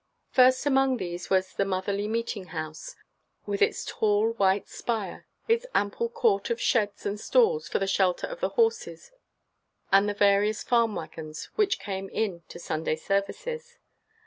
[0.31, 2.95] First among these was the motherly meeting house,
[3.45, 8.25] with its tall white spire, its ample court of sheds and stalls for the shelter
[8.25, 9.11] of the horses
[9.91, 13.77] and the various farm wagons which came in to Sunday services.